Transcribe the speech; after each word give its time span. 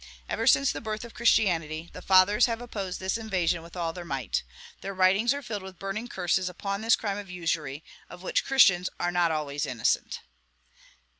Ever 0.27 0.47
since 0.47 0.71
the 0.71 0.81
birth 0.81 1.05
of 1.05 1.13
Christianity, 1.13 1.91
the 1.93 2.01
Fathers 2.01 2.47
have 2.47 2.59
opposed 2.59 2.99
this 2.99 3.19
invasion 3.19 3.61
with 3.61 3.75
all 3.77 3.93
their 3.93 4.03
might. 4.03 4.41
Their 4.81 4.95
writings 4.95 5.31
are 5.31 5.43
filled 5.43 5.61
with 5.61 5.77
burning 5.77 6.07
curses 6.07 6.49
upon 6.49 6.81
this 6.81 6.95
crime 6.95 7.19
of 7.19 7.29
usury, 7.29 7.83
of 8.09 8.23
which 8.23 8.43
Christians 8.43 8.89
are 8.99 9.11
not 9.11 9.29
always 9.31 9.63
innocent. 9.63 10.21